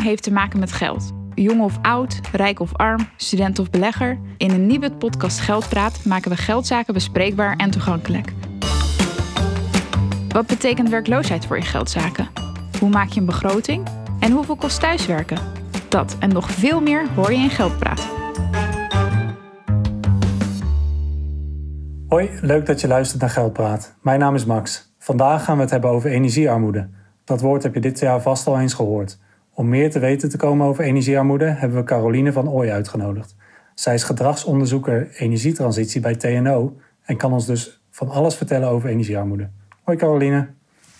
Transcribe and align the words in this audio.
Heeft 0.00 0.22
te 0.22 0.32
maken 0.32 0.58
met 0.58 0.72
geld. 0.72 1.12
Jong 1.34 1.60
of 1.60 1.78
oud, 1.82 2.20
rijk 2.32 2.60
of 2.60 2.76
arm, 2.76 3.08
student 3.16 3.58
of 3.58 3.70
belegger. 3.70 4.18
In 4.36 4.50
een 4.50 4.66
nieuwe 4.66 4.92
podcast 4.92 5.40
Geldpraat 5.40 6.04
maken 6.04 6.30
we 6.30 6.36
geldzaken 6.36 6.94
bespreekbaar 6.94 7.56
en 7.56 7.70
toegankelijk. 7.70 8.32
Wat 10.28 10.46
betekent 10.46 10.88
werkloosheid 10.88 11.46
voor 11.46 11.56
je 11.56 11.62
geldzaken? 11.62 12.28
Hoe 12.80 12.88
maak 12.88 13.08
je 13.08 13.20
een 13.20 13.26
begroting? 13.26 13.86
En 14.20 14.32
hoeveel 14.32 14.56
kost 14.56 14.80
thuiswerken? 14.80 15.38
Dat 15.88 16.16
en 16.18 16.32
nog 16.32 16.50
veel 16.50 16.80
meer 16.80 17.08
hoor 17.14 17.32
je 17.32 17.38
in 17.38 17.50
Geldpraat. 17.50 18.08
Hoi, 22.08 22.30
leuk 22.40 22.66
dat 22.66 22.80
je 22.80 22.88
luistert 22.88 23.20
naar 23.20 23.30
Geldpraat. 23.30 23.94
Mijn 24.02 24.18
naam 24.18 24.34
is 24.34 24.44
Max. 24.44 24.94
Vandaag 24.98 25.44
gaan 25.44 25.56
we 25.56 25.62
het 25.62 25.70
hebben 25.70 25.90
over 25.90 26.10
energiearmoede. 26.10 26.88
Dat 27.24 27.40
woord 27.40 27.62
heb 27.62 27.74
je 27.74 27.80
dit 27.80 27.98
jaar 27.98 28.22
vast 28.22 28.46
al 28.46 28.60
eens 28.60 28.74
gehoord. 28.74 29.18
Om 29.54 29.68
meer 29.68 29.90
te 29.90 29.98
weten 29.98 30.28
te 30.28 30.36
komen 30.36 30.66
over 30.66 30.84
energiearmoede 30.84 31.44
hebben 31.44 31.78
we 31.78 31.84
Caroline 31.84 32.32
van 32.32 32.48
Ooy 32.48 32.70
uitgenodigd. 32.70 33.34
Zij 33.74 33.94
is 33.94 34.02
gedragsonderzoeker 34.02 35.10
energietransitie 35.16 36.00
bij 36.00 36.14
TNO 36.14 36.76
en 37.02 37.16
kan 37.16 37.32
ons 37.32 37.46
dus 37.46 37.80
van 37.90 38.08
alles 38.08 38.34
vertellen 38.34 38.68
over 38.68 38.88
energiearmoede. 38.88 39.50
Hoi 39.82 39.98
Caroline. 39.98 40.48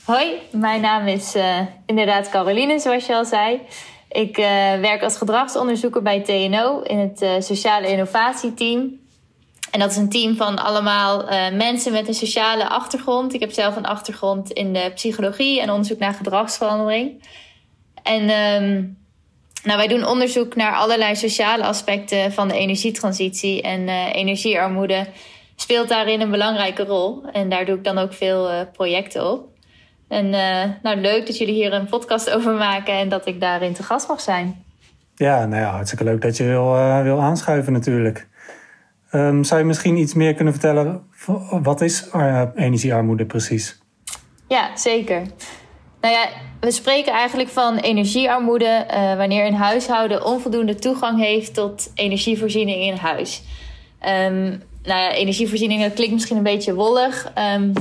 Hoi, 0.04 0.40
mijn 0.50 0.80
naam 0.80 1.06
is 1.06 1.36
uh, 1.36 1.58
inderdaad 1.86 2.28
Caroline, 2.28 2.78
zoals 2.78 3.06
je 3.06 3.14
al 3.14 3.24
zei. 3.24 3.60
Ik 4.08 4.38
uh, 4.38 4.44
werk 4.80 5.02
als 5.02 5.16
gedragsonderzoeker 5.16 6.02
bij 6.02 6.20
TNO 6.20 6.80
in 6.80 6.98
het 6.98 7.22
uh, 7.22 7.30
Sociale 7.38 7.88
Innovatieteam. 7.88 9.00
En 9.70 9.80
dat 9.80 9.90
is 9.90 9.96
een 9.96 10.08
team 10.08 10.36
van 10.36 10.56
allemaal 10.56 11.24
mensen 11.52 11.92
met 11.92 12.08
een 12.08 12.14
sociale 12.14 12.68
achtergrond. 12.68 13.34
Ik 13.34 13.40
heb 13.40 13.52
zelf 13.52 13.76
een 13.76 13.86
achtergrond 13.86 14.50
in 14.50 14.72
de 14.72 14.90
psychologie 14.94 15.60
en 15.60 15.70
onderzoek 15.70 15.98
naar 15.98 16.14
gedragsverandering. 16.14 17.22
En 18.02 18.22
um, 18.62 18.96
nou, 19.62 19.78
wij 19.78 19.88
doen 19.88 20.06
onderzoek 20.06 20.54
naar 20.54 20.74
allerlei 20.74 21.16
sociale 21.16 21.64
aspecten 21.64 22.32
van 22.32 22.48
de 22.48 22.54
energietransitie. 22.54 23.62
En 23.62 23.80
uh, 23.80 24.14
energiearmoede 24.14 25.06
speelt 25.56 25.88
daarin 25.88 26.20
een 26.20 26.30
belangrijke 26.30 26.84
rol. 26.84 27.22
En 27.32 27.48
daar 27.48 27.64
doe 27.64 27.76
ik 27.76 27.84
dan 27.84 27.98
ook 27.98 28.12
veel 28.12 28.50
uh, 28.50 28.60
projecten 28.72 29.30
op. 29.30 29.48
En 30.08 30.26
uh, 30.26 30.64
nou, 30.82 30.96
leuk 30.96 31.26
dat 31.26 31.38
jullie 31.38 31.54
hier 31.54 31.72
een 31.72 31.88
podcast 31.88 32.30
over 32.30 32.54
maken 32.54 32.94
en 32.94 33.08
dat 33.08 33.26
ik 33.26 33.40
daarin 33.40 33.72
te 33.72 33.82
gast 33.82 34.08
mag 34.08 34.20
zijn. 34.20 34.64
Ja, 35.14 35.46
nou 35.46 35.62
ja, 35.62 35.70
hartstikke 35.70 36.04
leuk 36.04 36.22
dat 36.22 36.36
je 36.36 36.44
wil, 36.44 36.72
wil 37.02 37.20
aanschuiven 37.20 37.72
natuurlijk. 37.72 38.28
Um, 39.12 39.44
zou 39.44 39.60
je 39.60 39.66
misschien 39.66 39.96
iets 39.96 40.14
meer 40.14 40.34
kunnen 40.34 40.52
vertellen? 40.52 41.02
Wat 41.62 41.80
is 41.80 42.08
energiearmoede 42.54 43.26
precies? 43.26 43.82
Ja, 44.48 44.76
zeker. 44.76 45.22
Nou 46.02 46.14
ja, 46.14 46.28
we 46.60 46.70
spreken 46.70 47.12
eigenlijk 47.12 47.48
van 47.48 47.76
energiearmoede 47.76 48.86
uh, 48.90 49.16
wanneer 49.16 49.46
een 49.46 49.54
huishouden 49.54 50.24
onvoldoende 50.24 50.74
toegang 50.74 51.20
heeft 51.20 51.54
tot 51.54 51.90
energievoorziening 51.94 52.82
in 52.82 52.94
huis. 52.94 53.42
Um, 54.06 54.62
nou 54.82 55.00
ja, 55.00 55.12
energievoorziening 55.12 55.82
dat 55.82 55.92
klinkt 55.92 56.12
misschien 56.12 56.36
een 56.36 56.42
beetje 56.42 56.74
wollig. 56.74 57.32
Um, 57.54 57.72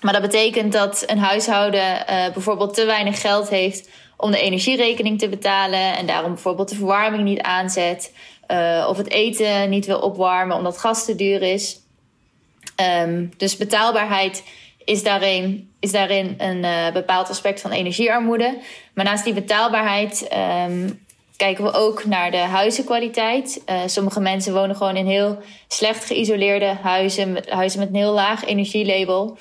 maar 0.00 0.12
dat 0.12 0.22
betekent 0.22 0.72
dat 0.72 1.04
een 1.06 1.18
huishouden 1.18 2.04
uh, 2.10 2.32
bijvoorbeeld 2.32 2.74
te 2.74 2.84
weinig 2.84 3.20
geld 3.20 3.48
heeft 3.48 3.88
om 4.16 4.30
de 4.30 4.40
energierekening 4.40 5.18
te 5.18 5.28
betalen. 5.28 5.96
En 5.96 6.06
daarom 6.06 6.32
bijvoorbeeld 6.32 6.68
de 6.68 6.76
verwarming 6.76 7.22
niet 7.22 7.40
aanzet. 7.40 8.14
Uh, 8.48 8.86
of 8.88 8.96
het 8.96 9.10
eten 9.10 9.70
niet 9.70 9.86
wil 9.86 9.98
opwarmen 9.98 10.56
omdat 10.56 10.78
gas 10.78 11.04
te 11.04 11.14
duur 11.14 11.42
is. 11.42 11.80
Um, 13.04 13.32
dus 13.36 13.56
betaalbaarheid 13.56 14.42
is 14.90 15.02
daarin, 15.02 15.72
is 15.80 15.92
daarin 15.92 16.34
een 16.38 16.64
uh, 16.64 16.92
bepaald 16.92 17.28
aspect 17.28 17.60
van 17.60 17.70
energiearmoede. 17.70 18.58
Maar 18.94 19.04
naast 19.04 19.24
die 19.24 19.32
betaalbaarheid 19.32 20.28
um, 20.68 21.06
kijken 21.36 21.64
we 21.64 21.72
ook 21.72 22.04
naar 22.04 22.30
de 22.30 22.36
huizenkwaliteit. 22.36 23.62
Uh, 23.66 23.80
sommige 23.86 24.20
mensen 24.20 24.54
wonen 24.54 24.76
gewoon 24.76 24.96
in 24.96 25.06
heel 25.06 25.38
slecht 25.68 26.04
geïsoleerde 26.04 26.76
huizen, 26.82 27.38
huizen 27.48 27.78
met 27.78 27.88
een 27.88 27.94
heel 27.94 28.12
laag 28.12 28.44
energielabel. 28.44 29.38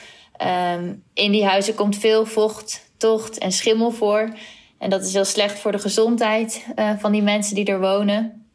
Um, 0.76 1.04
in 1.14 1.32
die 1.32 1.46
huizen 1.46 1.76
komt 1.76 1.98
veel 1.98 2.26
vocht, 2.26 2.92
tocht 2.98 3.38
en 3.38 3.52
schimmel 3.52 3.92
voor. 3.92 4.30
En 4.78 4.90
dat 4.90 5.06
is 5.06 5.14
heel 5.14 5.26
slecht 5.26 5.60
voor 5.60 5.72
de 5.72 5.80
gezondheid 5.80 6.66
uh, 6.76 6.92
van 6.98 7.12
die 7.12 7.22
mensen 7.22 7.56
die 7.56 7.66
er 7.66 7.80
wonen. 7.80 8.48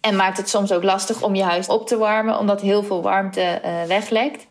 En 0.00 0.16
maakt 0.16 0.36
het 0.36 0.48
soms 0.48 0.72
ook 0.72 0.82
lastig 0.82 1.22
om 1.22 1.34
je 1.34 1.42
huis 1.42 1.68
op 1.68 1.86
te 1.86 1.96
warmen, 1.96 2.38
omdat 2.38 2.60
heel 2.60 2.82
veel 2.82 3.02
warmte 3.02 3.60
weglekt. 3.86 4.46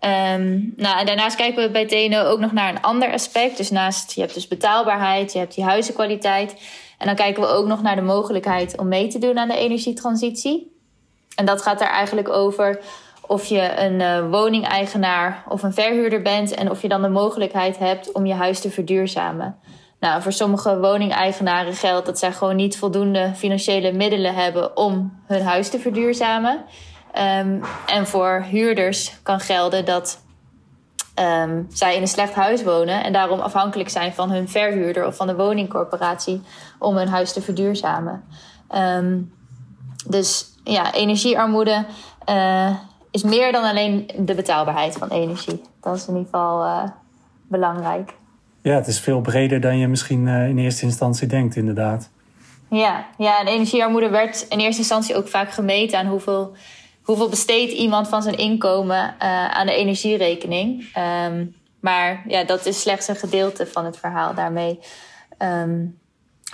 Um, 0.00 0.72
nou, 0.76 0.98
en 0.98 1.06
daarnaast 1.06 1.36
kijken 1.36 1.62
we 1.62 1.70
bij 1.70 1.86
TNO 1.86 2.22
ook 2.22 2.38
nog 2.38 2.52
naar 2.52 2.68
een 2.68 2.82
ander 2.82 3.12
aspect. 3.12 3.56
Dus 3.56 3.70
naast, 3.70 4.12
je 4.12 4.20
hebt 4.20 4.34
dus 4.34 4.48
betaalbaarheid, 4.48 5.32
je 5.32 5.38
hebt 5.38 5.54
die 5.54 5.64
huizenkwaliteit. 5.64 6.56
En 6.98 7.06
dan 7.06 7.14
kijken 7.14 7.42
we 7.42 7.48
ook 7.48 7.66
nog 7.66 7.82
naar 7.82 7.96
de 7.96 8.02
mogelijkheid 8.02 8.78
om 8.78 8.88
mee 8.88 9.08
te 9.08 9.18
doen 9.18 9.38
aan 9.38 9.48
de 9.48 9.56
energietransitie. 9.56 10.74
En 11.34 11.46
dat 11.46 11.62
gaat 11.62 11.80
er 11.80 11.86
eigenlijk 11.86 12.28
over 12.28 12.80
of 13.26 13.44
je 13.44 13.78
een 13.78 14.00
uh, 14.00 14.30
woningeigenaar 14.30 15.44
of 15.48 15.62
een 15.62 15.72
verhuurder 15.72 16.22
bent 16.22 16.54
en 16.54 16.70
of 16.70 16.82
je 16.82 16.88
dan 16.88 17.02
de 17.02 17.08
mogelijkheid 17.08 17.78
hebt 17.78 18.12
om 18.12 18.26
je 18.26 18.34
huis 18.34 18.60
te 18.60 18.70
verduurzamen. 18.70 19.56
Nou, 20.00 20.22
voor 20.22 20.32
sommige 20.32 20.78
woningeigenaren 20.78 21.74
geldt 21.74 22.06
dat 22.06 22.18
zij 22.18 22.32
gewoon 22.32 22.56
niet 22.56 22.78
voldoende 22.78 23.32
financiële 23.34 23.92
middelen 23.92 24.34
hebben 24.34 24.76
om 24.76 25.20
hun 25.26 25.42
huis 25.42 25.68
te 25.68 25.78
verduurzamen. 25.78 26.64
Um, 27.18 27.62
en 27.86 28.06
voor 28.06 28.44
huurders 28.50 29.16
kan 29.22 29.40
gelden 29.40 29.84
dat 29.84 30.24
um, 31.20 31.66
zij 31.68 31.94
in 31.94 32.00
een 32.00 32.08
slecht 32.08 32.34
huis 32.34 32.62
wonen 32.62 33.04
en 33.04 33.12
daarom 33.12 33.40
afhankelijk 33.40 33.88
zijn 33.88 34.12
van 34.12 34.30
hun 34.30 34.48
verhuurder 34.48 35.06
of 35.06 35.16
van 35.16 35.26
de 35.26 35.36
woningcorporatie 35.36 36.42
om 36.78 36.96
hun 36.96 37.08
huis 37.08 37.32
te 37.32 37.42
verduurzamen. 37.42 38.24
Um, 38.74 39.32
dus 40.06 40.44
ja, 40.64 40.92
energiearmoede 40.92 41.84
uh, 42.28 42.76
is 43.10 43.22
meer 43.22 43.52
dan 43.52 43.64
alleen 43.64 44.10
de 44.18 44.34
betaalbaarheid 44.34 44.96
van 44.96 45.08
energie. 45.08 45.62
Dat 45.80 45.96
is 45.96 46.06
in 46.06 46.16
ieder 46.16 46.28
geval 46.30 46.64
uh, 46.64 46.82
belangrijk. 47.48 48.14
Ja, 48.62 48.74
het 48.74 48.86
is 48.86 49.00
veel 49.00 49.20
breder 49.20 49.60
dan 49.60 49.78
je 49.78 49.88
misschien 49.88 50.26
uh, 50.26 50.48
in 50.48 50.58
eerste 50.58 50.84
instantie 50.84 51.26
denkt, 51.28 51.56
inderdaad. 51.56 52.10
Ja, 52.70 53.06
ja, 53.18 53.40
en 53.40 53.46
energiearmoede 53.46 54.08
werd 54.08 54.46
in 54.48 54.58
eerste 54.58 54.80
instantie 54.80 55.16
ook 55.16 55.28
vaak 55.28 55.50
gemeten 55.50 55.98
aan 55.98 56.06
hoeveel 56.06 56.52
hoeveel 57.06 57.28
besteedt 57.28 57.72
iemand 57.72 58.08
van 58.08 58.22
zijn 58.22 58.36
inkomen 58.36 59.14
uh, 59.22 59.48
aan 59.48 59.66
de 59.66 59.74
energierekening. 59.74 60.84
Um, 61.26 61.54
maar 61.80 62.24
ja, 62.28 62.44
dat 62.44 62.66
is 62.66 62.80
slechts 62.80 63.08
een 63.08 63.16
gedeelte 63.16 63.66
van 63.66 63.84
het 63.84 63.98
verhaal. 63.98 64.34
Daarmee 64.34 64.78
um, 65.38 65.98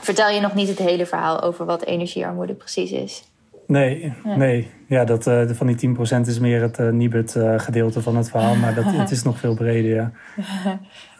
vertel 0.01 0.31
je 0.31 0.41
nog 0.41 0.55
niet 0.55 0.69
het 0.69 0.79
hele 0.79 1.07
verhaal 1.07 1.43
over 1.43 1.65
wat 1.65 1.85
energiearmoede 1.85 2.55
precies 2.55 2.91
is. 2.91 3.25
Nee, 3.67 4.12
ja. 4.25 4.37
nee. 4.37 4.71
Ja, 4.87 5.05
dat, 5.05 5.27
uh, 5.27 5.51
van 5.51 5.67
die 5.67 5.97
10% 5.97 6.21
is 6.27 6.39
meer 6.39 6.62
het 6.62 6.79
uh, 6.79 6.89
Nibud 6.89 7.35
uh, 7.35 7.59
gedeelte 7.59 8.03
van 8.03 8.17
het 8.17 8.31
verhaal. 8.31 8.55
Maar 8.55 8.75
dat, 8.75 8.85
het 8.87 9.11
is 9.11 9.23
nog 9.23 9.39
veel 9.39 9.55
breder, 9.55 9.95
ja. 9.95 10.11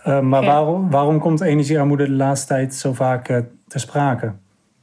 Maar 0.21 0.43
ja. 0.43 0.49
waarom, 0.49 0.91
waarom 0.91 1.19
komt 1.19 1.41
energiearmoede 1.41 2.05
de 2.05 2.13
laatste 2.13 2.47
tijd 2.47 2.75
zo 2.75 2.93
vaak 2.93 3.27
ter 3.69 3.81
sprake? 3.81 4.33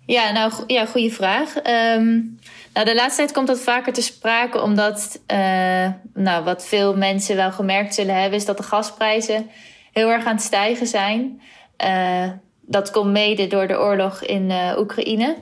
Ja, 0.05 0.31
nou 0.31 0.51
ja, 0.67 0.85
goede 0.85 1.09
vraag. 1.09 1.55
Um, 1.97 2.37
nou, 2.73 2.85
de 2.85 2.95
laatste 2.95 3.17
tijd 3.17 3.31
komt 3.31 3.47
dat 3.47 3.59
vaker 3.59 3.93
te 3.93 4.01
sprake, 4.01 4.61
omdat 4.61 5.19
uh, 5.27 5.87
nou, 6.13 6.43
wat 6.43 6.65
veel 6.65 6.97
mensen 6.97 7.35
wel 7.35 7.51
gemerkt 7.51 7.93
zullen 7.93 8.15
hebben, 8.15 8.39
is 8.39 8.45
dat 8.45 8.57
de 8.57 8.63
gasprijzen 8.63 9.49
heel 9.91 10.09
erg 10.09 10.25
aan 10.25 10.35
het 10.35 10.43
stijgen 10.43 10.87
zijn. 10.87 11.41
Uh, 11.85 12.29
dat 12.61 12.91
komt 12.91 13.11
mede 13.11 13.47
door 13.47 13.67
de 13.67 13.79
oorlog 13.79 14.21
in 14.21 14.49
uh, 14.49 14.77
Oekraïne. 14.77 15.35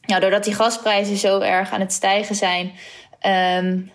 Nou, 0.00 0.20
doordat 0.20 0.44
die 0.44 0.54
gasprijzen 0.54 1.16
zo 1.16 1.40
erg 1.40 1.72
aan 1.72 1.80
het 1.80 1.92
stijgen 1.92 2.34
zijn, 2.34 2.72
um, 3.62 3.90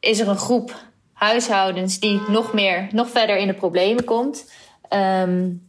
is 0.00 0.20
er 0.20 0.28
een 0.28 0.36
groep 0.36 0.74
huishoudens 1.12 1.98
die 1.98 2.20
nog 2.28 2.52
meer, 2.52 2.88
nog 2.90 3.10
verder 3.10 3.36
in 3.36 3.46
de 3.46 3.54
problemen 3.54 4.04
komt. 4.04 4.52
Um, 4.90 5.66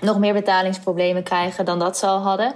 nog 0.00 0.18
meer 0.18 0.32
betalingsproblemen 0.32 1.22
krijgen 1.22 1.64
dan 1.64 1.78
dat 1.78 1.98
ze 1.98 2.06
al 2.06 2.18
hadden. 2.18 2.54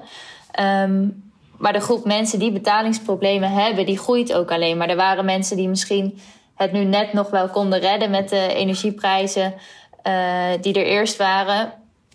Um, 0.61 1.33
maar 1.59 1.73
de 1.73 1.81
groep 1.81 2.05
mensen 2.05 2.39
die 2.39 2.53
betalingsproblemen 2.53 3.51
hebben, 3.51 3.87
die 3.87 3.99
groeit 3.99 4.35
ook 4.35 4.51
alleen 4.51 4.77
maar. 4.77 4.89
Er 4.89 4.97
waren 4.97 5.25
mensen 5.25 5.57
die 5.57 5.69
misschien 5.69 6.19
het 6.55 6.73
nu 6.73 6.85
net 6.85 7.13
nog 7.13 7.31
wel 7.31 7.49
konden 7.49 7.81
redden 7.81 8.11
met 8.11 8.29
de 8.29 8.55
energieprijzen 8.55 9.55
uh, 10.07 10.45
die 10.61 10.75
er 10.75 10.87
eerst 10.87 11.17
waren. 11.17 11.73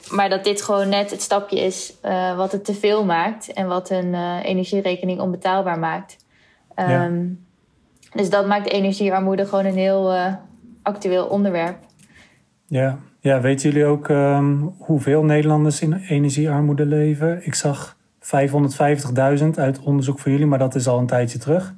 Maar 0.10 0.30
dat 0.30 0.44
dit 0.44 0.62
gewoon 0.62 0.90
net 0.90 1.12
het 1.12 1.22
stapje 1.22 1.60
is 1.60 1.94
uh, 2.06 2.38
wat 2.38 2.52
het 2.52 2.66
te 2.66 2.74
veel 2.74 3.06
maakt 3.06 3.54
en 3.54 3.68
wat 3.68 3.90
een 3.90 4.14
uh, 4.14 4.36
energierekening 4.44 5.20
onbetaalbaar 5.20 5.80
maakt. 5.80 6.18
Um, 6.76 6.90
ja. 6.90 7.10
Dus 8.14 8.30
dat 8.30 8.48
maakt 8.48 8.70
energiearmoede 8.70 9.46
gewoon 9.46 9.66
een 9.66 9.78
heel 9.78 10.14
actueel 10.84 11.26
onderwerp. 11.26 11.78
Ja. 12.68 12.98
ja, 13.20 13.42
weten 13.42 13.70
jullie 13.70 13.86
ook 13.86 14.08
um, 14.08 14.76
hoeveel 14.78 15.24
Nederlanders 15.24 15.82
in 15.82 15.94
energiearmoede 15.94 16.86
leven? 16.86 17.46
Ik 17.46 17.56
zag 17.56 17.98
550.000 19.42 19.48
uit 19.56 19.80
onderzoek 19.80 20.20
van 20.20 20.32
jullie, 20.32 20.48
maar 20.48 20.60
dat 20.60 20.76
is 20.76 20.88
al 20.88 20.98
een 20.98 21.08
tijdje 21.08 21.38
terug. 21.38 21.74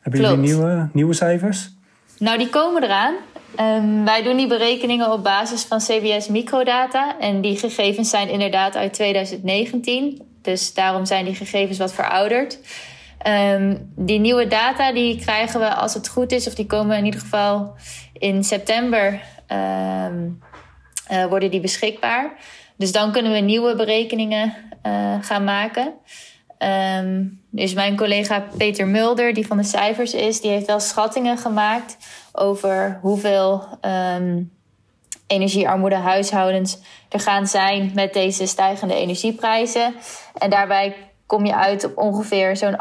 Hebben 0.00 0.20
Klopt. 0.20 0.36
jullie 0.36 0.54
nieuwe, 0.54 0.88
nieuwe 0.92 1.14
cijfers? 1.14 1.70
Nou, 2.18 2.38
die 2.38 2.48
komen 2.48 2.82
eraan. 2.82 3.14
Um, 3.60 4.04
wij 4.04 4.22
doen 4.22 4.36
die 4.36 4.46
berekeningen 4.46 5.12
op 5.12 5.22
basis 5.22 5.62
van 5.62 5.78
CBS 5.78 6.28
microdata. 6.28 7.18
En 7.20 7.40
die 7.40 7.56
gegevens 7.58 8.10
zijn 8.10 8.28
inderdaad 8.28 8.76
uit 8.76 8.92
2019. 8.92 10.22
Dus 10.42 10.74
daarom 10.74 11.04
zijn 11.04 11.24
die 11.24 11.34
gegevens 11.34 11.78
wat 11.78 11.92
verouderd. 11.92 12.58
Um, 13.26 13.92
die 13.96 14.18
nieuwe 14.18 14.46
data 14.46 14.92
die 14.92 15.20
krijgen 15.20 15.60
we 15.60 15.74
als 15.74 15.94
het 15.94 16.08
goed 16.08 16.32
is, 16.32 16.46
of 16.46 16.54
die 16.54 16.66
komen 16.66 16.96
in 16.96 17.04
ieder 17.04 17.20
geval 17.20 17.74
in 18.12 18.44
september 18.44 19.20
um, 20.06 20.40
uh, 21.12 21.24
worden 21.24 21.50
die 21.50 21.60
beschikbaar. 21.60 22.32
Dus 22.76 22.92
dan 22.92 23.12
kunnen 23.12 23.32
we 23.32 23.38
nieuwe 23.38 23.76
berekeningen 23.76 24.54
uh, 24.86 25.14
gaan 25.20 25.44
maken. 25.44 25.94
Um, 26.98 27.40
dus 27.50 27.74
mijn 27.74 27.96
collega 27.96 28.46
Peter 28.56 28.86
Mulder, 28.86 29.34
die 29.34 29.46
van 29.46 29.56
de 29.56 29.62
cijfers 29.62 30.14
is, 30.14 30.40
die 30.40 30.50
heeft 30.50 30.66
wel 30.66 30.80
schattingen 30.80 31.38
gemaakt 31.38 31.96
over 32.32 32.98
hoeveel 33.02 33.64
um, 33.80 34.52
energiearmoede 35.26 35.96
huishoudens 35.96 36.78
er 37.08 37.20
gaan 37.20 37.46
zijn 37.46 37.90
met 37.94 38.12
deze 38.12 38.46
stijgende 38.46 38.94
energieprijzen. 38.94 39.94
En 40.34 40.50
daarbij 40.50 40.96
kom 41.26 41.46
je 41.46 41.56
uit 41.56 41.84
op 41.84 41.98
ongeveer 41.98 42.56
zo'n 42.56 42.76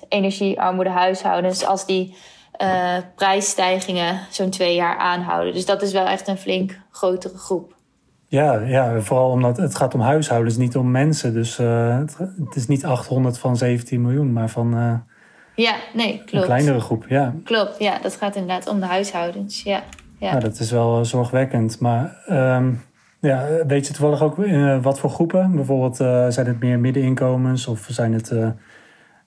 800.000 0.00 0.08
energiearmoede 0.08 0.90
huishoudens 0.90 1.64
als 1.64 1.86
die 1.86 2.16
uh, 2.62 2.96
prijsstijgingen 3.14 4.26
zo'n 4.30 4.50
twee 4.50 4.74
jaar 4.74 4.96
aanhouden. 4.96 5.54
Dus 5.54 5.66
dat 5.66 5.82
is 5.82 5.92
wel 5.92 6.06
echt 6.06 6.28
een 6.28 6.38
flink 6.38 6.78
grotere 6.90 7.38
groep. 7.38 7.75
Ja, 8.28 8.60
ja, 8.60 9.00
vooral 9.00 9.30
omdat 9.30 9.56
het 9.56 9.74
gaat 9.74 9.94
om 9.94 10.00
huishoudens, 10.00 10.56
niet 10.56 10.76
om 10.76 10.90
mensen. 10.90 11.32
Dus 11.32 11.58
uh, 11.58 11.98
het, 11.98 12.16
het, 12.18 12.56
is 12.56 12.66
niet 12.66 12.84
800 12.84 13.38
van 13.38 13.56
17 13.56 14.02
miljoen, 14.02 14.32
maar 14.32 14.48
van 14.48 14.74
uh, 14.74 14.94
ja, 15.54 15.74
nee, 15.94 16.16
klopt. 16.16 16.32
een 16.32 16.42
kleinere 16.42 16.80
groep. 16.80 17.04
Ja. 17.08 17.34
Klopt, 17.44 17.78
ja, 17.78 17.98
dat 17.98 18.16
gaat 18.16 18.34
inderdaad 18.34 18.68
om 18.68 18.80
de 18.80 18.86
huishoudens. 18.86 19.62
Ja, 19.62 19.82
ja. 20.18 20.30
Nou, 20.30 20.42
dat 20.42 20.58
is 20.58 20.70
wel 20.70 21.04
zorgwekkend. 21.04 21.80
Maar 21.80 22.16
um, 22.30 22.82
ja, 23.20 23.46
weet 23.66 23.86
je 23.86 23.92
toevallig 23.92 24.22
ook 24.22 24.38
uh, 24.38 24.82
wat 24.82 24.98
voor 24.98 25.10
groepen? 25.10 25.54
Bijvoorbeeld, 25.54 25.96
zijn 26.34 26.46
het 26.46 26.60
meer 26.60 26.78
middeninkomens 26.78 27.66
of 27.66 27.86
zijn 27.90 28.12
het 28.12 28.32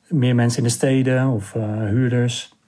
meer 0.07 0.35
mensen 0.35 0.57
in 0.57 0.63
de 0.67 0.73
steden 0.73 1.27
of 1.27 1.53
huurders? 1.89 2.58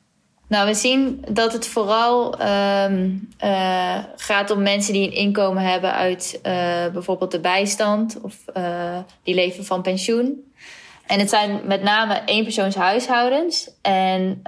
Nou, 0.52 0.68
we 0.68 0.74
zien 0.74 1.26
dat 1.30 1.54
het 1.54 1.68
vooral 1.68 2.42
um, 2.42 3.30
uh, 3.44 3.98
gaat 4.16 4.52
om 4.52 4.62
mensen 4.62 4.94
die 4.94 5.08
een 5.08 5.14
inkomen 5.14 5.64
hebben 5.64 5.94
uit 5.94 6.40
uh, 6.44 6.52
bijvoorbeeld 6.94 7.32
de 7.32 7.40
bijstand 7.40 8.22
of 8.22 8.36
uh, 8.58 8.98
die 9.24 9.36
leven 9.36 9.66
van 9.66 9.82
pensioen. 9.82 10.54
En 11.08 11.20
het 11.20 11.30
zijn 11.30 11.60
met 11.64 11.84
name 11.84 12.22
eenpersoonshuishoudens. 12.26 13.72
En 13.82 14.42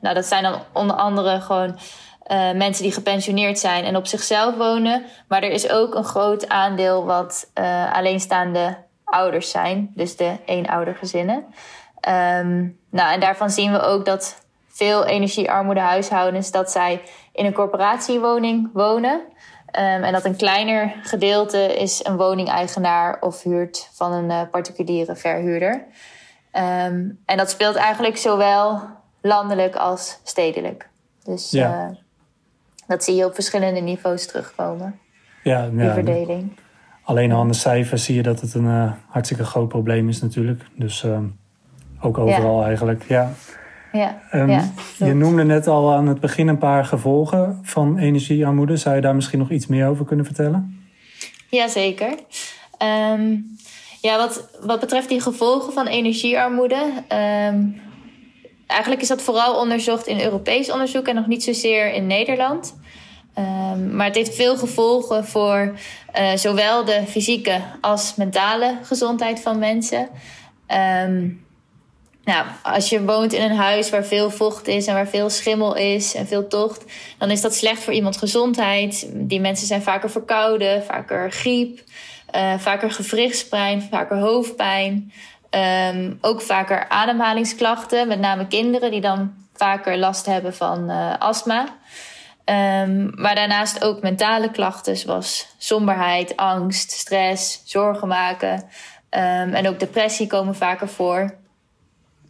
nou, 0.00 0.14
dat 0.14 0.24
zijn 0.24 0.42
dan 0.42 0.62
onder 0.72 0.96
andere 0.96 1.40
gewoon 1.40 1.78
mensen 2.54 2.82
die 2.82 2.92
gepensioneerd 2.92 3.58
zijn 3.58 3.84
en 3.84 3.96
op 3.96 4.06
zichzelf 4.06 4.56
wonen. 4.56 5.04
Maar 5.28 5.42
er 5.42 5.50
is 5.50 5.70
ook 5.70 5.94
een 5.94 6.04
groot 6.04 6.48
aandeel 6.48 7.04
wat 7.04 7.50
alleenstaande 7.92 8.76
ouders 9.04 9.50
zijn, 9.50 9.90
dus 9.94 10.16
de 10.16 10.36
eenoudergezinnen. 10.46 11.44
Um, 12.08 12.78
nou, 12.90 13.12
en 13.12 13.20
daarvan 13.20 13.50
zien 13.50 13.72
we 13.72 13.80
ook 13.80 14.04
dat 14.04 14.42
veel 14.74 15.04
energiearmoede 15.04 15.80
huishoudens 15.80 16.50
dat 16.50 16.70
zij 16.70 17.00
in 17.32 17.44
een 17.44 17.52
corporatiewoning 17.52 18.70
wonen. 18.72 19.12
Um, 19.12 20.02
en 20.02 20.12
dat 20.12 20.24
een 20.24 20.36
kleiner 20.36 20.94
gedeelte 21.02 21.58
is 21.58 22.04
een 22.04 22.16
woningeigenaar 22.16 23.20
of 23.20 23.42
huurt 23.42 23.90
van 23.92 24.12
een 24.12 24.30
uh, 24.30 24.40
particuliere 24.50 25.16
verhuurder. 25.16 25.72
Um, 26.52 27.18
en 27.24 27.36
dat 27.36 27.50
speelt 27.50 27.76
eigenlijk 27.76 28.16
zowel 28.16 28.82
landelijk 29.20 29.76
als 29.76 30.20
stedelijk. 30.22 30.88
Dus 31.24 31.50
ja. 31.50 31.88
uh, 31.90 31.96
dat 32.86 33.04
zie 33.04 33.14
je 33.14 33.24
op 33.24 33.34
verschillende 33.34 33.80
niveaus 33.80 34.26
terugkomen. 34.26 34.98
Ja, 35.42 35.68
die 35.68 35.82
ja, 35.82 35.92
verdeling. 35.92 36.56
Alleen 37.02 37.32
al 37.32 37.40
aan 37.40 37.48
de 37.48 37.54
cijfers 37.54 38.04
zie 38.04 38.14
je 38.14 38.22
dat 38.22 38.40
het 38.40 38.54
een 38.54 38.64
uh, 38.64 38.92
hartstikke 39.08 39.44
groot 39.44 39.68
probleem 39.68 40.08
is 40.08 40.20
natuurlijk. 40.20 40.62
Dus 40.74 41.06
ook 42.00 42.18
overal 42.18 42.60
ja. 42.60 42.66
eigenlijk, 42.66 43.04
ja. 43.08 43.32
Ja, 43.94 44.20
um, 44.32 44.50
ja, 44.50 44.70
je 44.96 45.14
noemde 45.14 45.44
net 45.44 45.66
al 45.66 45.92
aan 45.92 46.06
het 46.06 46.20
begin 46.20 46.48
een 46.48 46.58
paar 46.58 46.84
gevolgen 46.84 47.60
van 47.62 47.98
energiearmoede. 47.98 48.76
Zou 48.76 48.94
je 48.94 49.00
daar 49.00 49.14
misschien 49.14 49.38
nog 49.38 49.50
iets 49.50 49.66
meer 49.66 49.88
over 49.88 50.04
kunnen 50.04 50.24
vertellen? 50.24 50.86
Jazeker. 51.48 52.14
Um, 53.12 53.56
ja, 54.00 54.16
wat, 54.16 54.48
wat 54.60 54.80
betreft 54.80 55.08
die 55.08 55.20
gevolgen 55.20 55.72
van 55.72 55.86
energiearmoede. 55.86 56.82
Um, 57.48 57.80
eigenlijk 58.66 59.02
is 59.02 59.08
dat 59.08 59.22
vooral 59.22 59.60
onderzocht 59.60 60.06
in 60.06 60.20
Europees 60.20 60.70
onderzoek 60.70 61.06
en 61.06 61.14
nog 61.14 61.26
niet 61.26 61.42
zozeer 61.42 61.92
in 61.92 62.06
Nederland. 62.06 62.76
Um, 63.38 63.96
maar 63.96 64.06
het 64.06 64.16
heeft 64.16 64.34
veel 64.34 64.56
gevolgen 64.56 65.24
voor 65.24 65.74
uh, 66.18 66.34
zowel 66.34 66.84
de 66.84 67.02
fysieke 67.06 67.60
als 67.80 68.14
mentale 68.14 68.78
gezondheid 68.82 69.40
van 69.40 69.58
mensen. 69.58 70.08
Um, 71.06 71.43
nou, 72.24 72.46
als 72.62 72.88
je 72.88 73.04
woont 73.04 73.32
in 73.32 73.42
een 73.42 73.56
huis 73.56 73.90
waar 73.90 74.04
veel 74.04 74.30
vocht 74.30 74.66
is 74.66 74.86
en 74.86 74.94
waar 74.94 75.08
veel 75.08 75.30
schimmel 75.30 75.76
is 75.76 76.14
en 76.14 76.26
veel 76.26 76.48
tocht, 76.48 76.84
dan 77.18 77.30
is 77.30 77.40
dat 77.40 77.54
slecht 77.54 77.82
voor 77.82 77.92
iemands 77.92 78.18
gezondheid. 78.18 79.08
Die 79.12 79.40
mensen 79.40 79.66
zijn 79.66 79.82
vaker 79.82 80.10
verkouden, 80.10 80.84
vaker 80.84 81.32
griep, 81.32 81.80
uh, 82.34 82.58
vaker 82.58 82.90
gewrichtspijn, 82.90 83.82
vaker 83.90 84.18
hoofdpijn. 84.18 85.12
Um, 85.90 86.18
ook 86.20 86.42
vaker 86.42 86.88
ademhalingsklachten, 86.88 88.08
met 88.08 88.20
name 88.20 88.46
kinderen 88.46 88.90
die 88.90 89.00
dan 89.00 89.34
vaker 89.54 89.98
last 89.98 90.26
hebben 90.26 90.54
van 90.54 90.90
uh, 90.90 91.14
astma. 91.18 91.66
Um, 92.44 93.10
maar 93.14 93.34
daarnaast 93.34 93.84
ook 93.84 94.02
mentale 94.02 94.50
klachten 94.50 94.96
zoals 94.96 95.46
somberheid, 95.58 96.36
angst, 96.36 96.90
stress, 96.90 97.62
zorgen 97.64 98.08
maken. 98.08 98.54
Um, 99.10 99.54
en 99.54 99.68
ook 99.68 99.80
depressie 99.80 100.26
komen 100.26 100.54
vaker 100.54 100.88
voor 100.88 101.42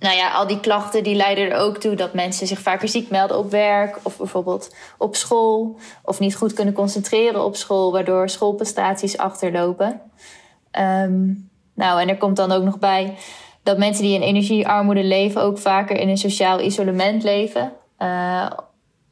nou 0.04 0.16
ja, 0.16 0.30
al 0.30 0.46
die 0.46 0.60
klachten 0.60 1.02
die 1.02 1.14
leiden 1.14 1.50
er 1.50 1.56
ook 1.58 1.76
toe 1.76 1.94
dat 1.94 2.14
mensen 2.14 2.46
zich 2.46 2.58
vaker 2.58 2.88
ziek 2.88 3.10
melden 3.10 3.38
op 3.38 3.50
werk 3.50 3.98
of 4.02 4.16
bijvoorbeeld 4.16 4.74
op 4.98 5.16
school. 5.16 5.76
Of 6.02 6.20
niet 6.20 6.36
goed 6.36 6.52
kunnen 6.52 6.74
concentreren 6.74 7.44
op 7.44 7.56
school, 7.56 7.92
waardoor 7.92 8.28
schoolprestaties 8.28 9.16
achterlopen. 9.18 10.00
Um, 10.78 11.50
nou, 11.74 12.00
en 12.00 12.08
er 12.08 12.16
komt 12.16 12.36
dan 12.36 12.52
ook 12.52 12.62
nog 12.62 12.78
bij 12.78 13.16
dat 13.62 13.78
mensen 13.78 14.02
die 14.02 14.14
in 14.14 14.22
energiearmoede 14.22 15.04
leven 15.04 15.42
ook 15.42 15.58
vaker 15.58 15.96
in 15.96 16.08
een 16.08 16.18
sociaal 16.18 16.60
isolement 16.60 17.22
leven. 17.22 17.72
Uh, 17.98 18.50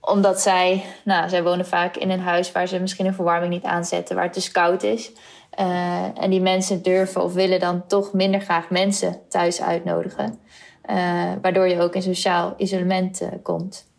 omdat 0.00 0.40
zij, 0.40 0.84
nou, 1.04 1.28
zij 1.28 1.42
wonen 1.42 1.66
vaak 1.66 1.96
in 1.96 2.10
een 2.10 2.20
huis 2.20 2.52
waar 2.52 2.66
ze 2.66 2.78
misschien 2.78 3.06
een 3.06 3.14
verwarming 3.14 3.52
niet 3.52 3.64
aanzetten, 3.64 4.14
waar 4.14 4.24
het 4.24 4.34
dus 4.34 4.50
koud 4.50 4.82
is. 4.82 5.12
Uh, 5.60 6.22
en 6.22 6.30
die 6.30 6.40
mensen 6.40 6.82
durven 6.82 7.22
of 7.22 7.32
willen 7.32 7.60
dan 7.60 7.86
toch 7.86 8.12
minder 8.12 8.40
graag 8.40 8.70
mensen 8.70 9.20
thuis 9.28 9.62
uitnodigen. 9.62 10.40
Uh, 10.90 11.32
waardoor 11.42 11.68
je 11.68 11.80
ook 11.80 11.94
in 11.94 12.02
sociaal 12.02 12.54
isolement 12.56 13.22
uh, 13.22 13.28
komt. 13.42 13.90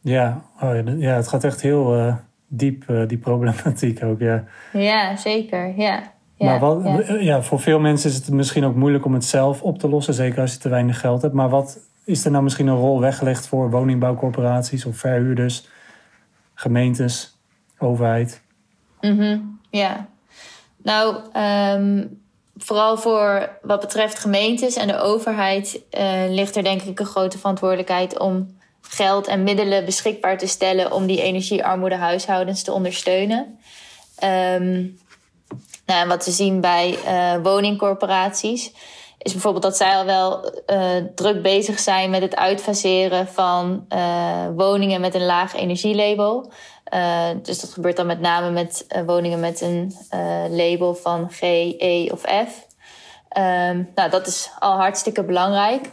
Ja, 0.00 0.42
oh, 0.60 0.98
ja, 0.98 1.14
het 1.14 1.28
gaat 1.28 1.44
echt 1.44 1.60
heel 1.60 1.96
uh, 1.96 2.16
diep, 2.46 2.84
die 3.06 3.18
problematiek 3.18 4.04
ook. 4.04 4.20
Ja, 4.20 4.44
ja 4.72 5.16
zeker. 5.16 5.72
Ja. 5.76 6.14
Ja, 6.38 6.46
maar 6.46 6.58
wat, 6.58 7.06
ja. 7.06 7.14
ja. 7.14 7.42
voor 7.42 7.60
veel 7.60 7.80
mensen 7.80 8.10
is 8.10 8.16
het 8.16 8.30
misschien 8.30 8.64
ook 8.64 8.74
moeilijk 8.74 9.04
om 9.04 9.14
het 9.14 9.24
zelf 9.24 9.62
op 9.62 9.78
te 9.78 9.88
lossen, 9.88 10.14
zeker 10.14 10.40
als 10.40 10.52
je 10.52 10.58
te 10.58 10.68
weinig 10.68 11.00
geld 11.00 11.22
hebt. 11.22 11.34
Maar 11.34 11.48
wat 11.48 11.78
is 12.04 12.24
er 12.24 12.30
nou 12.30 12.42
misschien 12.42 12.66
een 12.66 12.76
rol 12.76 13.00
weggelegd 13.00 13.46
voor 13.46 13.70
woningbouwcorporaties 13.70 14.84
of 14.84 14.96
verhuurders, 14.96 15.68
gemeentes, 16.54 17.38
overheid? 17.78 18.42
Mm 19.00 19.18
-hmm, 19.18 19.60
ja, 19.70 20.06
nou, 20.86 21.16
um, 21.80 22.20
vooral 22.56 22.96
voor 22.96 23.58
wat 23.62 23.80
betreft 23.80 24.18
gemeentes 24.18 24.76
en 24.76 24.86
de 24.86 24.98
overheid 24.98 25.80
uh, 25.90 26.22
ligt 26.28 26.56
er 26.56 26.62
denk 26.62 26.82
ik 26.82 27.00
een 27.00 27.06
grote 27.06 27.38
verantwoordelijkheid 27.38 28.18
om 28.18 28.58
geld 28.80 29.26
en 29.26 29.42
middelen 29.42 29.84
beschikbaar 29.84 30.38
te 30.38 30.46
stellen 30.46 30.92
om 30.92 31.06
die 31.06 31.22
energiearmoede 31.22 31.96
huishoudens 31.96 32.62
te 32.62 32.72
ondersteunen. 32.72 33.58
Um, 34.24 34.98
nou, 35.86 36.08
wat 36.08 36.24
we 36.24 36.30
zien 36.30 36.60
bij 36.60 36.98
uh, 37.04 37.42
woningcorporaties 37.42 38.72
is 39.18 39.32
bijvoorbeeld 39.32 39.62
dat 39.62 39.76
zij 39.76 39.96
al 39.96 40.04
wel 40.04 40.52
uh, 40.66 41.04
druk 41.14 41.42
bezig 41.42 41.78
zijn 41.78 42.10
met 42.10 42.22
het 42.22 42.36
uitfaseren 42.36 43.28
van 43.28 43.86
woningen 44.56 45.00
met 45.00 45.14
een 45.14 45.26
laag 45.26 45.54
energielabel. 45.54 46.52
Uh, 46.94 47.28
dus 47.42 47.60
dat 47.60 47.72
gebeurt 47.72 47.96
dan 47.96 48.06
met 48.06 48.20
name 48.20 48.50
met 48.50 48.86
uh, 48.96 49.02
woningen 49.02 49.40
met 49.40 49.60
een 49.60 49.96
uh, 50.14 50.44
label 50.48 50.94
van 50.94 51.30
G, 51.30 51.40
E 51.78 52.08
of 52.10 52.20
F. 52.20 52.66
Um, 53.38 53.90
nou, 53.94 54.10
dat 54.10 54.26
is 54.26 54.50
al 54.58 54.76
hartstikke 54.76 55.24
belangrijk. 55.24 55.90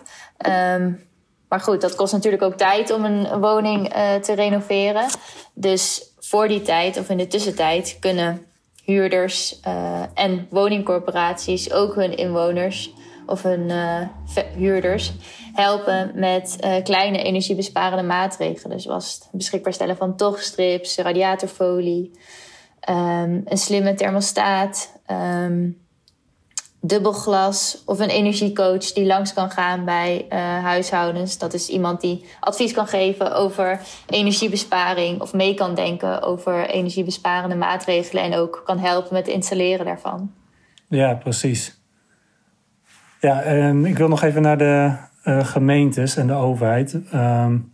Um, 0.47 1.07
maar 1.49 1.59
goed, 1.59 1.81
dat 1.81 1.95
kost 1.95 2.13
natuurlijk 2.13 2.43
ook 2.43 2.57
tijd 2.57 2.91
om 2.91 3.05
een 3.05 3.39
woning 3.39 3.93
te 4.21 4.33
renoveren. 4.33 5.05
Dus 5.53 6.13
voor 6.19 6.47
die 6.47 6.61
tijd 6.61 6.97
of 6.97 7.09
in 7.09 7.17
de 7.17 7.27
tussentijd 7.27 7.97
kunnen 7.99 8.45
huurders 8.83 9.59
en 10.13 10.47
woningcorporaties 10.49 11.71
ook 11.71 11.95
hun 11.95 12.17
inwoners 12.17 12.93
of 13.25 13.41
hun 13.43 13.71
huurders 14.55 15.13
helpen 15.53 16.11
met 16.15 16.57
kleine 16.83 17.23
energiebesparende 17.23 18.03
maatregelen. 18.03 18.79
Zoals 18.79 19.13
het 19.13 19.29
beschikbaar 19.31 19.73
stellen 19.73 19.97
van 19.97 20.15
tochtstrips, 20.15 20.97
radiatorfolie, 20.97 22.11
um, 22.89 23.41
een 23.45 23.57
slimme 23.57 23.93
thermostaat. 23.93 25.01
Um, 25.11 25.81
dubbelglas 26.85 27.81
of 27.85 27.99
een 27.99 28.09
energiecoach 28.09 28.91
die 28.91 29.05
langs 29.05 29.33
kan 29.33 29.51
gaan 29.51 29.85
bij 29.85 30.25
uh, 30.29 30.37
huishoudens. 30.63 31.37
Dat 31.37 31.53
is 31.53 31.69
iemand 31.69 32.01
die 32.01 32.25
advies 32.39 32.73
kan 32.73 32.87
geven 32.87 33.35
over 33.35 33.79
energiebesparing 34.09 35.21
of 35.21 35.33
mee 35.33 35.53
kan 35.53 35.75
denken 35.75 36.21
over 36.21 36.69
energiebesparende 36.69 37.55
maatregelen 37.55 38.23
en 38.23 38.35
ook 38.35 38.61
kan 38.65 38.79
helpen 38.79 39.13
met 39.13 39.25
het 39.25 39.35
installeren 39.35 39.85
daarvan. 39.85 40.33
Ja, 40.87 41.13
precies. 41.13 41.81
Ja, 43.23 43.53
um, 43.53 43.85
ik 43.85 43.97
wil 43.97 44.07
nog 44.07 44.23
even 44.23 44.41
naar 44.41 44.57
de 44.57 44.91
uh, 45.25 45.45
gemeentes 45.45 46.15
en 46.15 46.27
de 46.27 46.33
overheid. 46.33 46.99
Um, 47.13 47.73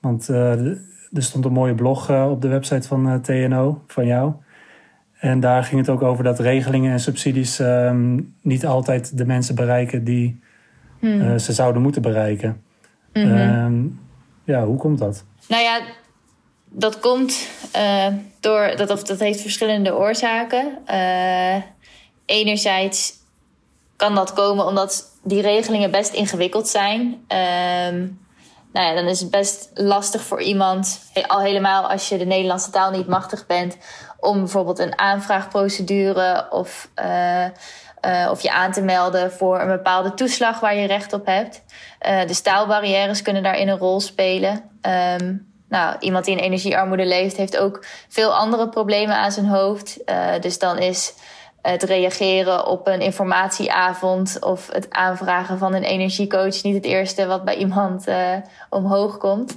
want 0.00 0.28
uh, 0.28 0.66
er 1.12 1.22
stond 1.22 1.44
een 1.44 1.52
mooie 1.52 1.74
blog 1.74 2.10
op 2.10 2.42
de 2.42 2.48
website 2.48 2.88
van 2.88 3.20
TNO, 3.22 3.82
van 3.86 4.06
jou. 4.06 4.32
En 5.18 5.40
daar 5.40 5.64
ging 5.64 5.80
het 5.80 5.90
ook 5.90 6.02
over 6.02 6.24
dat 6.24 6.38
regelingen 6.38 6.92
en 6.92 7.00
subsidies 7.00 7.58
ehm, 7.58 8.20
niet 8.42 8.66
altijd 8.66 9.18
de 9.18 9.26
mensen 9.26 9.54
bereiken 9.54 10.04
die 10.04 10.40
hmm. 10.98 11.38
ze 11.38 11.52
zouden 11.52 11.82
moeten 11.82 12.02
bereiken. 12.02 12.62
Mm 13.12 13.22
-hmm. 13.22 14.00
ja, 14.44 14.64
hoe 14.64 14.78
komt 14.78 14.98
dat? 14.98 15.24
Nou 15.48 15.62
ja, 15.62 15.80
dat 16.70 17.00
komt 17.00 17.48
door, 18.40 18.72
dat, 18.76 18.90
of, 18.90 19.02
dat 19.02 19.18
heeft 19.20 19.40
verschillende 19.40 19.96
oorzaken. 19.96 20.78
Enerzijds 22.26 23.17
kan 23.98 24.14
dat 24.14 24.32
komen 24.32 24.66
omdat 24.66 25.04
die 25.22 25.42
regelingen 25.42 25.90
best 25.90 26.12
ingewikkeld 26.12 26.68
zijn. 26.68 27.00
Um, 27.28 28.26
nou 28.72 28.86
ja, 28.86 28.94
dan 28.94 29.06
is 29.06 29.20
het 29.20 29.30
best 29.30 29.70
lastig 29.74 30.22
voor 30.22 30.42
iemand, 30.42 31.00
al 31.26 31.40
helemaal 31.40 31.90
als 31.90 32.08
je 32.08 32.18
de 32.18 32.24
Nederlandse 32.24 32.70
taal 32.70 32.90
niet 32.90 33.06
machtig 33.08 33.46
bent, 33.46 33.76
om 34.20 34.38
bijvoorbeeld 34.38 34.78
een 34.78 34.98
aanvraagprocedure 34.98 36.46
of, 36.50 36.90
uh, 36.96 37.44
uh, 37.44 38.28
of 38.30 38.40
je 38.40 38.52
aan 38.52 38.72
te 38.72 38.82
melden 38.82 39.32
voor 39.32 39.60
een 39.60 39.68
bepaalde 39.68 40.14
toeslag 40.14 40.60
waar 40.60 40.74
je 40.74 40.86
recht 40.86 41.12
op 41.12 41.26
hebt. 41.26 41.62
Uh, 42.06 42.26
de 42.26 42.42
taalbarrières 42.42 43.22
kunnen 43.22 43.42
daarin 43.42 43.68
een 43.68 43.78
rol 43.78 44.00
spelen. 44.00 44.70
Um, 45.20 45.46
nou, 45.68 45.96
iemand 46.00 46.24
die 46.24 46.36
in 46.36 46.42
energiearmoede 46.42 47.06
leeft, 47.06 47.36
heeft 47.36 47.56
ook 47.56 47.84
veel 48.08 48.34
andere 48.34 48.68
problemen 48.68 49.16
aan 49.16 49.32
zijn 49.32 49.46
hoofd. 49.46 49.98
dus 50.40 50.58
dan 50.58 50.78
is 50.78 51.14
het 51.70 51.82
reageren 51.82 52.66
op 52.66 52.86
een 52.86 53.00
informatieavond 53.00 54.38
of 54.40 54.68
het 54.72 54.90
aanvragen 54.90 55.58
van 55.58 55.74
een 55.74 55.82
energiecoach 55.82 56.62
niet 56.62 56.74
het 56.74 56.84
eerste 56.84 57.26
wat 57.26 57.44
bij 57.44 57.56
iemand 57.56 58.08
uh, 58.08 58.16
omhoog 58.70 59.16
komt. 59.16 59.56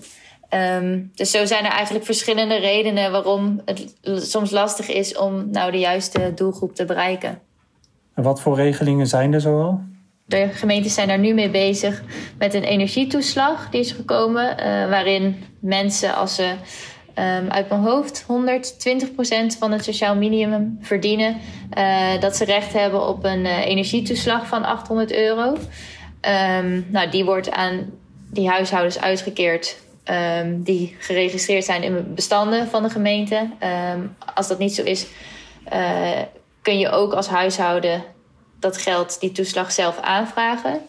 Um, 0.54 1.12
dus 1.16 1.32
zo 1.32 1.46
zijn 1.46 1.66
er 1.66 1.72
eigenlijk 1.72 2.06
verschillende 2.06 2.56
redenen 2.56 3.12
waarom 3.12 3.62
het 3.66 3.96
soms 4.04 4.52
lastig 4.52 4.90
is 4.90 5.18
om 5.18 5.52
nou 5.52 5.72
de 5.72 5.80
juiste 5.80 6.34
doelgroep 6.36 6.76
te 6.76 6.86
bereiken. 6.86 7.40
En 8.14 8.24
wat 8.24 8.42
voor 8.42 8.56
regelingen 8.56 9.08
zijn 9.08 9.34
er 9.34 9.42
zoal? 9.42 9.82
De 10.26 10.50
gemeentes 10.54 10.94
zijn 10.94 11.08
daar 11.08 11.20
nu 11.20 11.34
mee 11.34 11.50
bezig 11.50 12.04
met 12.38 12.54
een 12.54 12.64
energietoeslag 12.64 13.70
die 13.70 13.80
is 13.80 13.92
gekomen, 13.92 14.50
uh, 14.50 14.66
waarin 14.90 15.44
mensen 15.60 16.16
als 16.16 16.36
ze 16.36 16.54
um, 17.16 17.50
uit 17.50 17.70
mijn 17.70 17.82
hoofd 17.82 18.24
120% 18.24 18.26
van 19.60 19.72
het 19.72 19.84
sociaal 19.84 20.16
minimum 20.16 20.78
verdienen, 20.82 21.38
uh, 21.78 22.20
dat 22.20 22.36
ze 22.36 22.46
recht 22.46 22.74
hebben 22.74 23.08
op 23.08 23.24
een 23.24 23.46
uh, 23.46 23.66
energietoeslag 23.66 24.48
van 24.48 24.64
800 24.64 25.12
euro. 25.12 25.58
Um, 26.60 26.86
nou, 26.90 27.10
die 27.10 27.26
wordt 27.26 27.52
aan 27.52 27.92
die 28.32 28.50
huishoudens 28.50 29.00
uitgekeerd 29.00 29.78
um, 30.40 30.64
die 30.64 30.96
geregistreerd 31.00 31.66
zijn 31.66 31.84
in 31.84 32.14
bestanden 32.14 32.68
van 32.68 32.84
de 32.84 32.90
gemeente. 32.90 33.50
als 34.36 34.48
dat 34.48 34.60
niet 34.60 34.76
zo 34.76 34.84
is, 34.84 35.08
uh, 35.74 36.22
kun 36.62 36.80
je 36.80 36.90
ook 36.90 37.14
als 37.14 37.28
huishouden 37.28 38.04
dat 38.60 38.78
geld, 38.78 39.20
die 39.20 39.32
toeslag 39.32 39.72
zelf 39.72 40.00
aanvragen. 40.00 40.82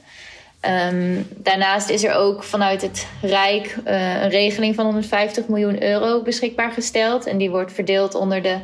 Um, 0.71 1.27
daarnaast 1.37 1.89
is 1.89 2.05
er 2.05 2.15
ook 2.15 2.43
vanuit 2.43 2.83
het 2.83 3.07
Rijk 3.23 3.77
uh, 3.87 4.23
een 4.23 4.29
regeling 4.29 4.75
van 4.75 4.85
150 4.85 5.49
miljoen 5.49 5.83
euro 5.83 6.23
beschikbaar 6.23 6.73
gesteld. 6.73 7.27
En 7.27 7.39
die 7.39 7.51
wordt 7.51 7.73
verdeeld 7.73 8.15
onder 8.15 8.43
de 8.43 8.59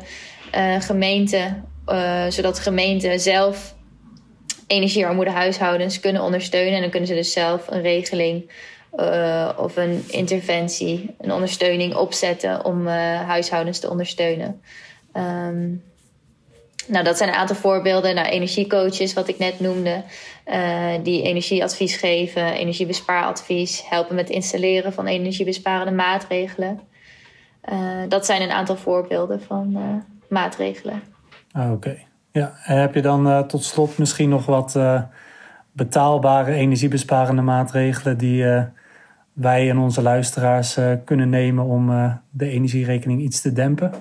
uh, 0.55 0.81
gemeente, 0.81 1.53
uh, 1.87 2.25
zodat 2.29 2.59
gemeenten 2.59 3.19
zelf 3.19 3.75
energiearmoede 4.67 5.31
huishoudens 5.31 5.99
kunnen 5.99 6.21
ondersteunen. 6.21 6.73
En 6.73 6.81
dan 6.81 6.89
kunnen 6.89 7.09
ze 7.09 7.15
dus 7.15 7.31
zelf 7.31 7.67
een 7.69 7.81
regeling 7.81 8.51
of 9.57 9.77
een 9.77 10.03
interventie, 10.07 11.15
een 11.17 11.31
ondersteuning 11.31 11.95
opzetten 11.95 12.65
om 12.65 12.87
huishoudens 12.87 13.79
te 13.79 13.89
ondersteunen. 13.89 14.61
Um, 15.13 15.83
nou, 16.89 17.03
dat 17.03 17.17
zijn 17.17 17.29
een 17.29 17.35
aantal 17.35 17.55
voorbeelden. 17.55 18.15
Nou, 18.15 18.27
energiecoaches, 18.27 19.13
wat 19.13 19.27
ik 19.27 19.37
net 19.37 19.59
noemde, 19.59 20.03
uh, 20.45 20.91
die 21.03 21.23
energieadvies 21.23 21.95
geven, 21.95 22.53
energiebespaaradvies, 22.53 23.83
helpen 23.89 24.15
met 24.15 24.29
installeren 24.29 24.93
van 24.93 25.05
energiebesparende 25.05 25.91
maatregelen. 25.91 26.79
Uh, 27.71 27.77
dat 28.07 28.25
zijn 28.25 28.41
een 28.41 28.51
aantal 28.51 28.75
voorbeelden 28.75 29.41
van 29.41 29.71
uh, 29.77 29.81
maatregelen. 30.29 31.01
Ah, 31.51 31.71
Oké. 31.71 31.97
Ja, 32.31 32.53
en 32.63 32.79
heb 32.79 32.93
je 32.93 33.01
dan 33.01 33.47
tot 33.47 33.63
slot 33.63 33.97
misschien 33.97 34.29
nog 34.29 34.45
wat 34.45 34.79
betaalbare 35.71 36.53
energiebesparende 36.53 37.41
maatregelen 37.41 38.17
die 38.17 38.45
wij 39.33 39.69
en 39.69 39.77
onze 39.77 40.01
luisteraars 40.01 40.77
kunnen 41.05 41.29
nemen 41.29 41.65
om 41.65 41.87
de 42.29 42.49
energierekening 42.49 43.21
iets 43.21 43.41
te 43.41 43.53
dempen? 43.53 43.91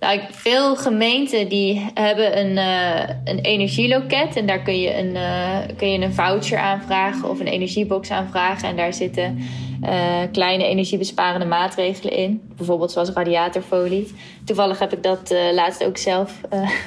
Nou, 0.00 0.20
veel 0.30 0.76
gemeenten 0.76 1.48
die 1.48 1.90
hebben 1.94 2.38
een, 2.38 2.56
uh, 2.56 3.16
een 3.24 3.38
energieloket. 3.38 4.36
En 4.36 4.46
daar 4.46 4.62
kun 4.62 4.80
je, 4.80 4.96
een, 4.96 5.14
uh, 5.14 5.76
kun 5.76 5.92
je 5.92 5.98
een 5.98 6.14
voucher 6.14 6.58
aanvragen 6.58 7.28
of 7.28 7.40
een 7.40 7.46
energiebox 7.46 8.10
aanvragen. 8.10 8.68
En 8.68 8.76
daar 8.76 8.92
zitten 8.92 9.38
uh, 9.82 10.22
kleine 10.32 10.64
energiebesparende 10.64 11.46
maatregelen 11.46 12.12
in. 12.12 12.42
Bijvoorbeeld 12.56 12.92
zoals 12.92 13.10
radiatorfolie. 13.10 14.14
Toevallig 14.44 14.78
heb 14.78 14.92
ik 14.92 15.02
dat 15.02 15.34
laatst 15.52 15.84
ook 15.84 15.96
zelf 15.96 16.40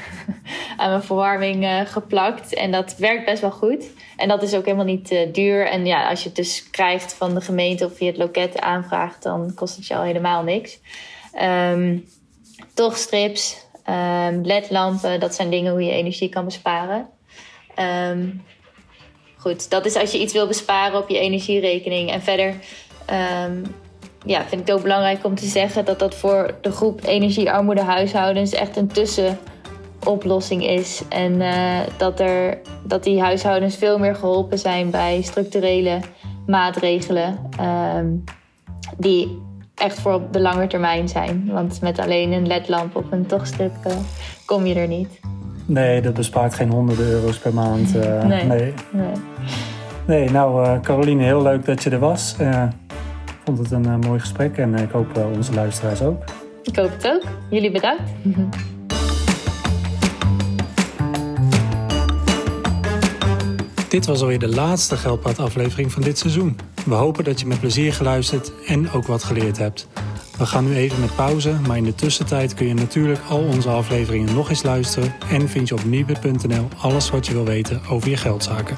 aan 0.77 0.89
mijn 0.89 1.03
verwarming 1.03 1.83
geplakt. 1.85 2.53
En 2.53 2.71
dat 2.71 2.95
werkt 2.97 3.25
best 3.25 3.41
wel 3.41 3.51
goed. 3.51 3.85
En 4.17 4.27
dat 4.27 4.43
is 4.43 4.53
ook 4.53 4.65
helemaal 4.65 4.85
niet 4.85 5.27
duur. 5.31 5.67
En 5.67 5.85
ja, 5.85 6.09
als 6.09 6.19
je 6.19 6.27
het 6.27 6.37
dus 6.37 6.69
krijgt 6.69 7.13
van 7.13 7.33
de 7.33 7.41
gemeente 7.41 7.85
of 7.85 7.95
via 7.95 8.07
het 8.07 8.17
loket 8.17 8.59
aanvraagt, 8.59 9.23
dan 9.23 9.51
kost 9.55 9.75
het 9.75 9.87
je 9.87 9.95
al 9.95 10.03
helemaal 10.03 10.43
niks. 10.43 10.79
Um, 11.41 12.05
tochtstrips, 12.79 13.67
um, 13.89 14.45
ledlampen. 14.45 15.19
Dat 15.19 15.36
zijn 15.36 15.50
dingen 15.50 15.71
hoe 15.71 15.83
je 15.83 15.91
energie 15.91 16.29
kan 16.29 16.45
besparen. 16.45 17.07
Um, 18.09 18.43
goed, 19.38 19.69
dat 19.69 19.86
is 19.86 19.95
als 19.95 20.12
je 20.12 20.19
iets 20.19 20.33
wil 20.33 20.48
besparen 20.48 21.00
op 21.00 21.09
je 21.09 21.19
energierekening. 21.19 22.12
En 22.12 22.21
verder 22.21 22.48
um, 22.48 23.75
ja, 24.25 24.39
vind 24.39 24.62
ik 24.62 24.67
het 24.67 24.71
ook 24.71 24.81
belangrijk 24.81 25.25
om 25.25 25.36
te 25.36 25.45
zeggen 25.45 25.86
dat 25.86 26.00
dat 26.00 26.15
voor 26.15 26.57
de 26.62 26.71
groep 26.71 27.03
energiearmoede 27.03 27.83
huishoudens 27.83 28.51
echt 28.51 28.77
een 28.77 28.88
tussenoplossing 28.88 30.65
is. 30.65 31.01
En 31.09 31.33
uh, 31.33 31.79
dat, 31.98 32.19
er, 32.19 32.62
dat 32.83 33.03
die 33.03 33.21
huishoudens 33.21 33.75
veel 33.75 33.98
meer 33.98 34.15
geholpen 34.15 34.59
zijn 34.59 34.89
bij 34.89 35.21
structurele 35.21 36.00
maatregelen. 36.45 37.50
Die 38.98 39.48
echt 39.79 40.00
voor 40.00 40.13
op 40.13 40.33
de 40.33 40.39
lange 40.39 40.67
termijn 40.67 41.07
zijn. 41.07 41.50
Want 41.51 41.81
met 41.81 42.00
alleen 42.00 42.31
een 42.31 42.48
ledlamp 42.48 42.95
of 42.95 43.12
een 43.12 43.25
tochtstrip 43.25 43.74
uh, 43.88 43.93
kom 44.45 44.65
je 44.65 44.75
er 44.75 44.88
niet. 44.88 45.19
Nee, 45.65 46.01
dat 46.01 46.13
bespaart 46.13 46.53
geen 46.53 46.69
honderden 46.69 47.05
euro's 47.05 47.38
per 47.38 47.53
maand. 47.53 47.95
Uh, 47.95 48.24
nee. 48.24 48.43
nee. 48.43 48.74
nee. 48.91 49.13
Nee, 50.05 50.29
nou 50.29 50.65
uh, 50.65 50.79
Caroline, 50.79 51.24
heel 51.24 51.41
leuk 51.41 51.65
dat 51.65 51.83
je 51.83 51.89
er 51.89 52.00
was. 52.00 52.36
ik 52.39 53.36
vond 53.45 53.57
het 53.57 53.71
een 53.71 54.00
mooi 54.00 54.19
gesprek 54.19 54.57
en 54.57 54.75
ik 54.75 54.91
hoop 54.91 55.29
onze 55.36 55.53
luisteraars 55.53 56.01
ook. 56.01 56.24
Ik 56.63 56.75
hoop 56.75 56.91
het 56.91 57.07
ook. 57.07 57.24
Jullie 57.50 57.71
bedankt. 57.71 58.01
Dit 63.89 64.05
was 64.05 64.22
alweer 64.22 64.39
de 64.39 64.50
laatste 64.50 64.98
Geldpad 64.98 65.39
aflevering 65.39 65.91
van 65.91 66.01
dit 66.01 66.17
seizoen. 66.17 66.58
We 66.86 66.93
hopen 66.93 67.24
dat 67.24 67.39
je 67.39 67.46
met 67.46 67.60
plezier 67.60 67.93
geluisterd 67.93 68.51
en 68.67 68.91
ook 68.91 69.08
wat 69.08 69.24
geleerd 69.24 69.58
hebt. 69.58 69.88
We 70.38 70.46
gaan 70.46 70.65
nu 70.65 70.75
even 70.75 71.00
met 71.00 71.15
pauze, 71.15 71.53
maar 71.67 71.77
in 71.77 71.84
de 71.84 71.96
tussentijd 71.96 72.53
kun 72.53 72.67
je 72.67 72.74
natuurlijk 72.74 73.19
al 73.29 73.43
onze 73.43 73.69
afleveringen 73.69 74.34
nog 74.34 74.50
eens 74.50 74.63
luisteren 74.63 75.15
en 75.29 75.50
vind 75.50 75.67
je 75.67 75.75
op 75.75 75.84
nieuwbit.nl 75.84 76.67
alles 76.77 77.10
wat 77.10 77.27
je 77.27 77.34
wil 77.34 77.46
weten 77.46 77.81
over 77.89 78.10
je 78.10 78.17
geldzaken. 78.17 78.75